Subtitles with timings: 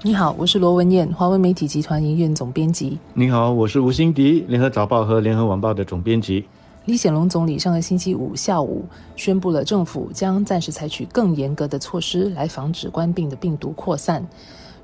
[0.00, 2.96] 你好，我是罗文燕，华文媒体集团营运总编辑。
[3.14, 6.44] 你好，我是吴欣迪，联合早报和联合晚报的总编辑。
[6.84, 8.84] 李显龙总理上个星期五下午
[9.16, 14.24] 宣布了，政府将暂时采取更严格的措施来防止冠病的病毒扩散。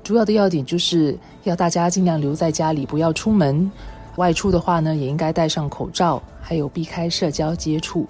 [0.03, 3.71] 主要的要点就是要大家尽量留在家里，不要出门。
[4.17, 8.05] 外出的话呢，也应该戴上口罩，还有避开社交接触。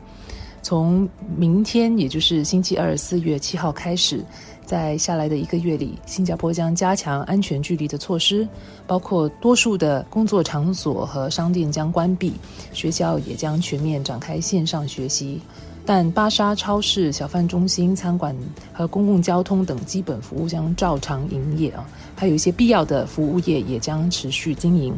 [0.63, 4.25] 从明天，也就是星期二四月七号开始。
[4.65, 8.47] 在下来的一个月里，新加坡将加强安全距离的措施，
[8.87, 12.33] 包括多数的工作场所和商店将关闭，
[12.73, 15.39] 学校也将全面展开线上学习。
[15.85, 18.35] 但巴沙超市、小贩中心、餐馆
[18.73, 24.91] 和公共交通等基本服务将照常营业啊，还有一些必要的服务业也将持续经营。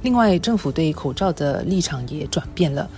[0.00, 2.88] 另外，政府对口罩的立场也转变了。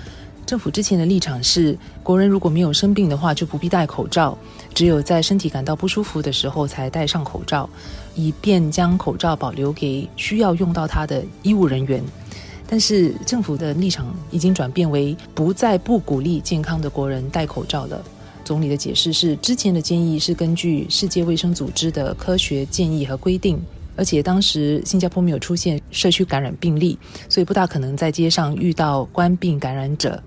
[0.47, 4.37] 政府之前的立场是，国人如果没有生病的话，就不必戴口罩，
[4.75, 7.69] 只有在身体感到不舒服的时候才戴上口罩，
[8.15, 12.03] 以便将口罩保留给需要用到它的医务人员。
[12.67, 18.03] 但是政府的立场已经转变为不再不鼓励健康的国人戴口罩了。
[18.45, 23.59] 总理的解释是，之前的建议是根据世界卫生组织的科学建议和规定，
[23.97, 26.99] 而且当时新加坡没有出现社区感染病例，
[27.31, 30.23] 所以不大可能在街上遇到冠病感染者。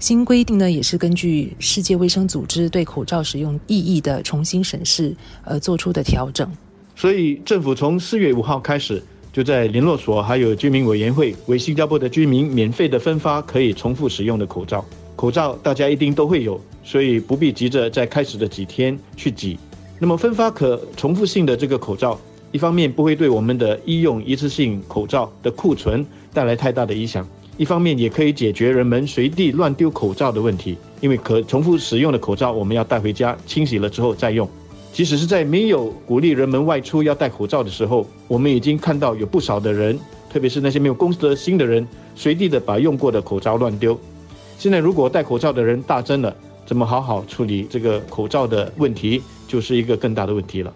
[0.00, 6.50] 新规定呢，也是根据世界卫生组织对口罩使用意义的重新审视而做出的调整。
[6.96, 14.82] 所以，政府从四月五号开始，就在联络所还有居民委员会为新加坡的居民免费的分发可以重复使用的口罩。
[15.16, 19.58] 口罩大家一定都会有，所以不必急着在开始的几天去挤。
[19.98, 22.18] 那么，分发可重复性的这个口罩，
[22.52, 27.28] 一方面不会对我们的医用一次性口罩的库存带来太大的影响。
[27.60, 34.48] 一方面也可以解决人们随地乱丢口罩的问题，因为可重复使用的口罩我们要带回家清洗了之后再用。
[34.94, 40.00] 即使是在没有鼓励人们外出要戴口罩的时候，我们已经看到有不少的人，
[40.30, 44.00] 特别是那些没有公德心的人，随地的把用过的口罩乱丢。
[44.56, 46.34] 现在如果戴口罩的人大增了，
[46.64, 50.72] 怎么好好处理这个口罩的问题，就是一个更大的问题了。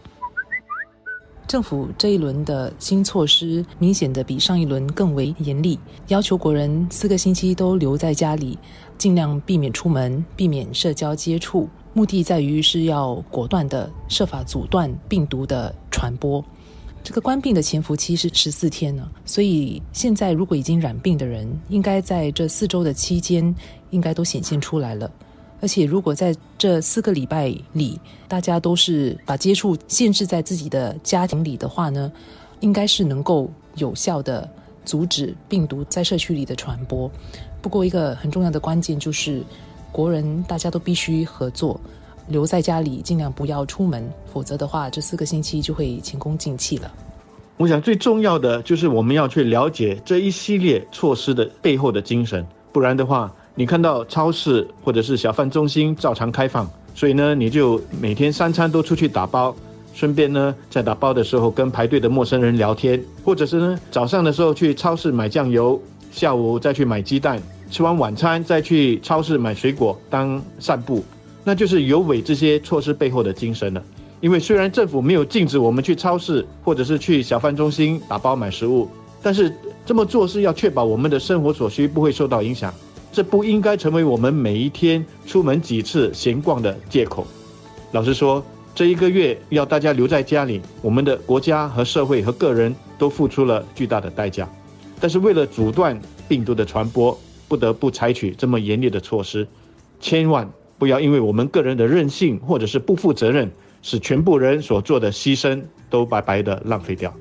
[1.47, 5.78] 政府这一轮的新措施明显的比上一轮更为严厉，
[6.09, 8.59] 要求国人四个星期都留在家里，
[8.97, 11.69] 尽量避免出门，避免社交接触。
[11.93, 16.44] 目的在于是要果断的设法阻断病毒的传播。
[17.04, 23.54] 这个官病的潜伏期是十四天呢，所以现在如果已经染病的人，应该在这四周的期间，
[23.91, 25.09] 应该都显现出来了。
[25.65, 27.99] 而且，如果在这四个礼拜里，
[28.29, 32.13] 大家都是把接触限制在自己的家庭里的话呢，
[32.61, 34.47] 应该是能够有效的
[34.85, 37.11] 阻止病毒在社区里的传播。
[37.63, 39.43] 不过，一个很重要的关键就是，
[39.91, 41.81] 国人大家都必须合作，
[42.29, 46.93] 留在家里，尽量不要出门，否则的话，这四个星期就会前功尽弃了。
[47.57, 53.33] 我想最重要的就是我们要去了解这一系列措施的背后的精神，不然的话。
[53.56, 59.54] 你看到超市或者是小贩中心照常开放，所以呢，你就每天三餐都出去打包，
[59.94, 71.04] 顺便呢，在打包的时候跟排队的陌生人聊天，或者是呢，早上的时候去超市买酱油，下午再去买鸡蛋，吃完晚餐再去超市买水果当散步，
[71.44, 73.81] 那就是有违这些措施背后的精神了。
[74.21, 78.88] 因为虽然政府没有禁止我们去超市或者是去小贩中心打包买食物，
[79.22, 79.54] 但是
[79.86, 82.75] 这么做是要确保我们的生活所需不会受到影响。
[83.15, 87.25] 这不应该成为我们每一天出门几次闲逛的借口。
[87.93, 88.45] 老实说，
[88.75, 94.51] 这一个月要大家留在家里，我们的国家和社会和个人都付出了巨大的代价。
[94.99, 97.17] 但是为了阻断病毒的传播，
[97.47, 99.47] 不得不采取这么严厉的措施。
[100.01, 103.49] 千万不要因为我们个人的任性或者是不负责任，
[103.81, 107.15] 使全部人所做的牺牲都白白的浪费掉。